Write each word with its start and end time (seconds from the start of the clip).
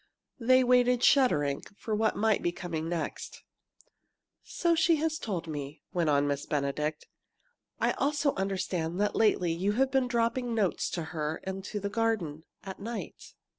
They 0.39 0.63
waited, 0.63 1.03
shuddering, 1.03 1.61
for 1.77 1.93
what 1.93 2.15
might 2.15 2.41
be 2.41 2.51
coming 2.51 2.89
next. 2.89 3.43
"So 4.41 4.73
she 4.73 4.95
has 4.95 5.19
told 5.19 5.47
me," 5.47 5.83
went 5.93 6.09
on 6.09 6.27
Miss 6.27 6.47
Benedict. 6.47 7.05
"I 7.79 7.91
also 7.91 8.33
understand 8.33 8.99
that 8.99 9.15
lately 9.15 9.51
you 9.53 9.73
have 9.73 9.91
been 9.91 10.07
dropping 10.07 10.55
notes 10.55 10.89
to 10.97 11.03
her 11.13 11.37
into 11.45 11.79
the 11.79 11.87
garden 11.89 12.45
at 12.63 12.79
night." 12.79 13.35